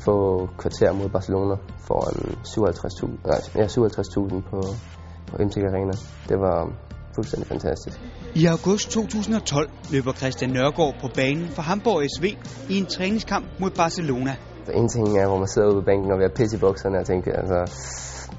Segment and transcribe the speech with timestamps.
[0.00, 1.54] et kvarter mod Barcelona
[1.88, 4.58] foran 57.000 nej, ja, 57.000 på,
[5.28, 5.92] på MTG Arena.
[6.28, 6.56] Det var
[7.14, 8.00] fuldstændig fantastisk.
[8.34, 12.24] I august 2012 løber Christian Nørgaard på banen for Hamburg SV
[12.72, 14.32] i en træningskamp mod Barcelona.
[14.66, 16.98] Så en ting er, hvor man sidder ude på bænken og vil pisse i bukserne
[16.98, 17.58] og tænker, altså,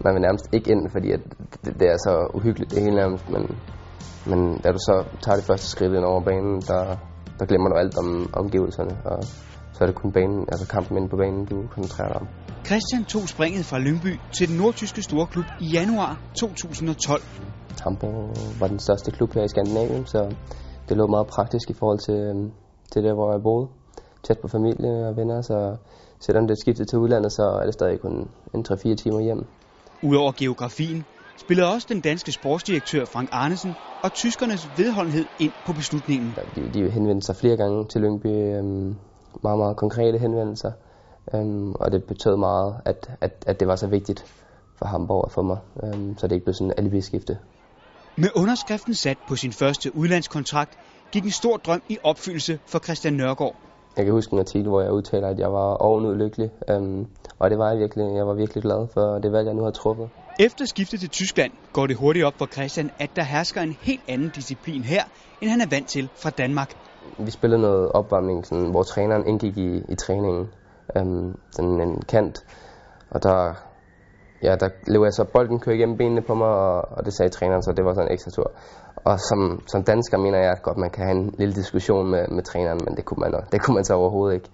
[0.04, 1.22] man vil nærmest ikke ind, fordi at
[1.66, 3.44] det, det, er så uhyggeligt det hele nærmest, men,
[4.32, 6.84] men da du så tager det første skridt ind over banen, der,
[7.40, 8.08] der glemmer du alt om
[8.42, 9.20] omgivelserne, og
[9.74, 12.28] så er det kun banen, altså kampen inde på banen, du koncentrerer dig om.
[12.66, 17.22] Christian tog springet fra Lyngby til den nordtyske storklub i januar 2012.
[17.84, 20.36] Hamburg var den største klub her i Skandinavien, så
[20.90, 22.52] det lå meget praktisk i forhold til, øhm,
[22.92, 23.68] til der, hvor jeg boede.
[24.24, 25.76] Tæt på familie og venner, så
[26.20, 28.16] selvom det skiftede til udlandet, så er det stadig kun
[28.56, 29.42] en 3-4 timer hjem.
[30.04, 31.06] Udover geografien
[31.38, 36.36] spillede også den danske sportsdirektør Frank Arnesen og tyskernes vedholdenhed ind på beslutningen.
[36.56, 38.96] De, de henvendte sig flere gange til Lyngby, øhm,
[39.44, 40.72] meget, meget konkrete henvendelser,
[41.34, 44.26] øhm, og det betød meget, at, at, at det var så vigtigt
[44.76, 47.38] for Hamburg at få mig, øhm, så det ikke blev sådan en alibi-skifte.
[48.18, 50.78] Med underskriften sat på sin første udlandskontrakt,
[51.12, 53.56] gik en stor drøm i opfyldelse for Christian Nørgaard.
[53.98, 57.08] Jeg kan huske en artikel, hvor jeg udtaler, at jeg var ovenud lykkelig, øhm,
[57.40, 58.16] og det var jeg virkelig.
[58.16, 60.10] Jeg var virkelig glad for det valg, jeg nu har truffet.
[60.40, 64.04] Efter skiftet til Tyskland går det hurtigt op for Christian, at der hersker en helt
[64.08, 65.04] anden disciplin her,
[65.42, 66.76] end han er vant til fra Danmark.
[67.20, 70.50] Vi spillede noget opvarmning, sådan, hvor træneren indgik i, i træningen.
[70.98, 72.46] Øhm, sådan en kant,
[73.10, 73.54] og der
[74.44, 77.30] ja, der løb jeg så bolden kørte igennem benene på mig, og, og det sagde
[77.30, 78.52] træneren, så det var sådan en ekstra tur.
[78.96, 82.44] Og som, som dansker mener jeg godt, man kan have en lille diskussion med, med
[82.44, 84.50] træneren, men det kunne man, det kunne man så overhovedet ikke.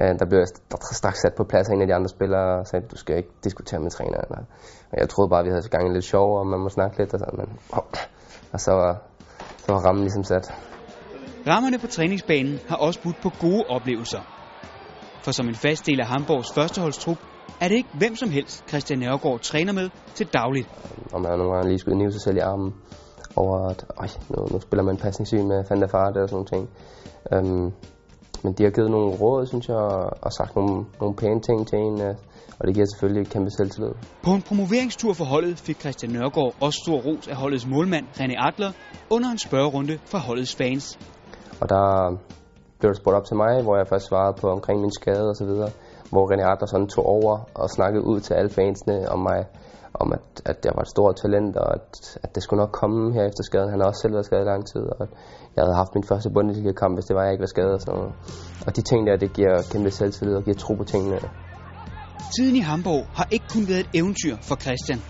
[0.00, 0.48] Øh, der blev jeg
[0.92, 3.32] straks sat på plads af en af de andre spillere og sagde, du skal ikke
[3.44, 4.30] diskutere med træneren.
[4.30, 4.44] Og,
[4.92, 7.14] og jeg troede bare, vi havde så gang lidt sjov, og man må snakke lidt
[7.14, 7.84] og sådan, men, oh,
[8.52, 9.02] og så var,
[9.58, 10.71] så var rammen ligesom sat.
[11.46, 14.22] Rammerne på træningsbanen har også budt på gode oplevelser.
[15.24, 17.18] For som en fast del af Hamburgs førsteholdstrup
[17.60, 20.68] er det ikke hvem som helst, Christian Nørgaard træner med til dagligt.
[21.12, 22.72] Og man nogle gange lige skulle nive sig selv i armen
[23.36, 26.64] over, at øj, nu, nu spiller man pasningssyn med Fanta Farte og sådan ting.
[27.34, 27.72] Um,
[28.44, 29.76] men de har givet nogle råd, synes jeg,
[30.26, 32.14] og sagt nogle, nogle pæne ting til en, øh,
[32.58, 33.92] og det giver selvfølgelig kæmpe selvtillid.
[34.26, 38.36] På en promoveringstur for holdet fik Christian Nørgaard også stor ros af holdets målmand, René
[38.48, 38.72] Adler,
[39.10, 40.84] under en spørgerunde fra holdets fans.
[41.62, 41.84] Og der
[42.78, 45.36] blev der spurgt op til mig, hvor jeg først svarede på omkring min skade og
[45.36, 45.70] så videre
[46.12, 49.40] hvor René Adler tog over og snakkede ud til alle fansene om mig,
[49.94, 51.88] om at, at jeg var et stort talent, og at,
[52.24, 53.70] at det skulle nok komme her efter skaden.
[53.70, 55.02] Han har også selv været skadet i lang tid, og
[55.54, 57.94] jeg havde haft min første Bundesliga-kamp, hvis det var, jeg ikke var skadet og sådan
[57.98, 58.12] noget.
[58.66, 61.18] Og de ting der, det giver kæmpe selvtillid og giver tro på tingene.
[62.36, 65.00] Tiden i Hamburg har ikke kun været et eventyr for Christian.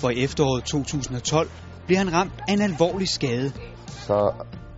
[0.00, 1.48] For i efteråret 2012
[1.86, 3.48] blev han ramt af en alvorlig skade.
[3.86, 4.32] Så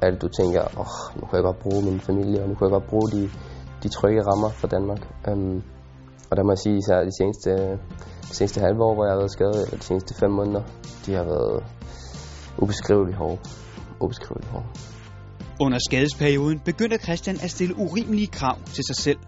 [0.06, 2.54] er det, du tænker, åh, oh, nu kan jeg godt bruge min familie, og nu
[2.54, 3.30] kan jeg godt bruge de
[3.84, 5.02] de trygge rammer for Danmark.
[5.28, 5.62] Um,
[6.30, 7.50] og der må jeg sige, især de seneste,
[8.30, 10.62] de seneste halve år, hvor jeg har været skadet, eller de seneste fem måneder,
[11.06, 11.64] de har været
[12.62, 13.38] ubeskriveligt hårde.
[14.04, 14.66] Ubeskriveligt hårde.
[15.60, 19.20] Under skadesperioden begyndte Christian at stille urimelige krav til sig selv.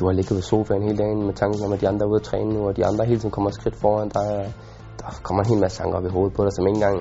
[0.00, 2.20] Du har ligget ved sofaen hele dagen med tanken om, at de andre er ude
[2.22, 4.54] at træne nu, og de andre hele tiden kommer skridt foran dig.
[5.00, 6.96] Der kommer en hel masse tanker op i hovedet på dig, som ikke engang...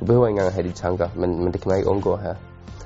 [0.00, 2.16] Du behøver ikke engang at have de tanker, men, men det kan man ikke undgå
[2.16, 2.34] her.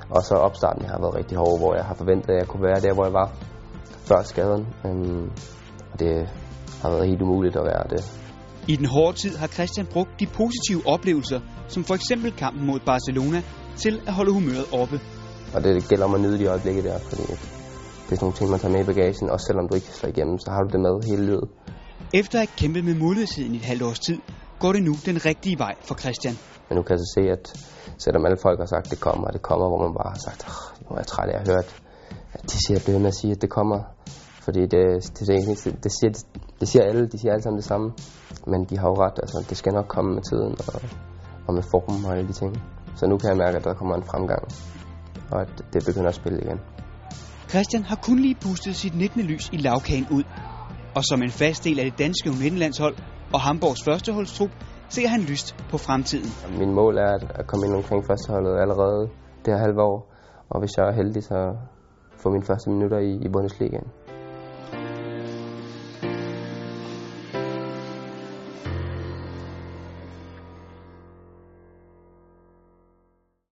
[0.09, 2.79] Og så opstarten har været rigtig hård, hvor jeg har forventet, at jeg kunne være
[2.85, 3.27] der, hvor jeg var
[4.07, 4.67] før skaden.
[4.83, 5.31] Um,
[5.91, 6.29] og det
[6.81, 8.01] har været helt umuligt at være det.
[8.67, 12.79] I den hårde tid har Christian brugt de positive oplevelser, som for eksempel kampen mod
[12.85, 13.41] Barcelona,
[13.75, 14.99] til at holde humøret oppe.
[15.55, 17.21] Og det gælder om at nyde de øjeblikke der, fordi
[18.05, 20.09] det er sådan nogle ting, man tager med i bagagen, også selvom du ikke slår
[20.09, 21.47] igennem, så har du det med hele livet.
[22.13, 24.19] Efter at have kæmpet med modløsheden i et halvt års tid,
[24.59, 26.35] går det nu den rigtige vej for Christian.
[26.67, 27.45] Men nu kan jeg så se, at
[28.03, 30.21] selvom alle folk har sagt, at det kommer, og det kommer, hvor man bare har
[30.27, 30.41] sagt,
[30.81, 31.63] nu er jeg træt af at høre,
[32.33, 33.79] at de siger, at med at sige, at det kommer.
[34.45, 34.85] Fordi det,
[35.15, 36.11] det, det, det, det, siger,
[36.59, 37.87] det siger alle, de siger alle sammen det samme.
[38.51, 40.81] Men de har jo ret, altså det skal nok komme med tiden, og,
[41.47, 42.51] og med formen og alle de ting.
[42.95, 44.43] Så nu kan jeg mærke, at der kommer en fremgang,
[45.31, 46.59] og at det begynder at spille igen.
[47.49, 49.21] Christian har kun lige pustet sit 19.
[49.21, 50.23] lys i lavkagen ud.
[50.95, 52.95] Og som en fast del af det danske U19-landshold
[53.33, 54.49] og Hamburgs førsteholdstrup,
[54.89, 56.31] ser han lyst på fremtiden.
[56.59, 59.09] Min mål er at komme ind omkring førsteholdet allerede
[59.45, 60.13] det her halve år.
[60.49, 61.55] Og hvis jeg er heldig, så
[62.17, 63.87] få mine første minutter i, i Bundesligaen.